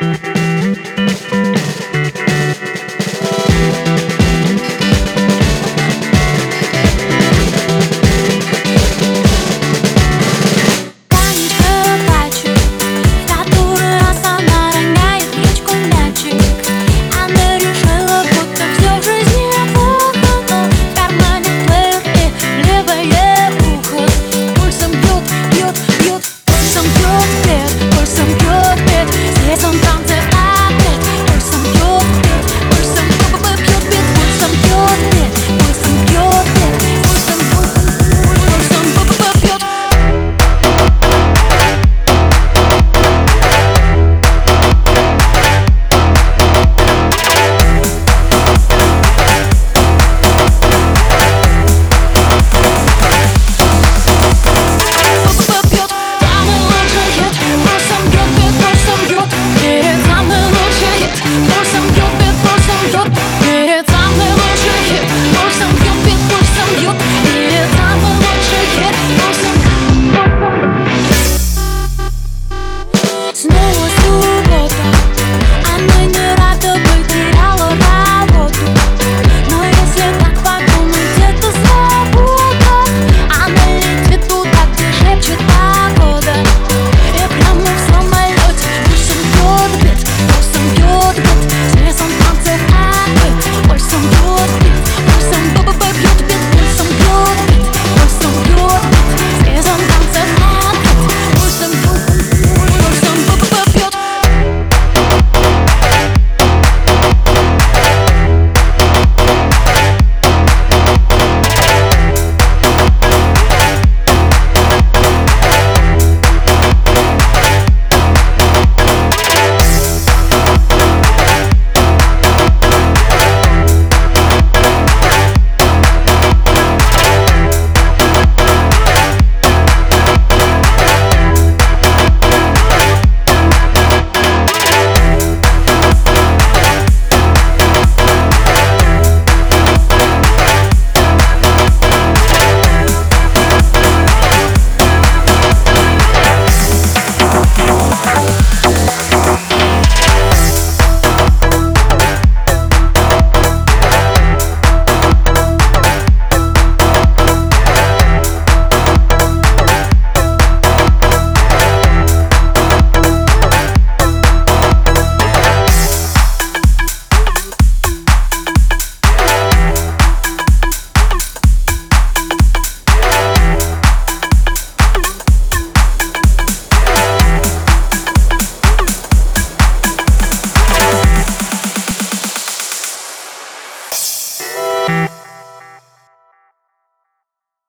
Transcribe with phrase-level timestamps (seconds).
[0.00, 1.41] Música